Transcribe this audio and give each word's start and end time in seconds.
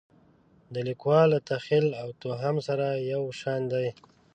د 0.73 0.75
لیکوال 0.87 1.27
له 1.33 1.39
تخیل 1.49 1.87
او 2.01 2.09
توهم 2.21 2.55
سره 2.67 2.85
یو 3.13 3.23
شان 3.39 3.61
دي. 3.73 3.87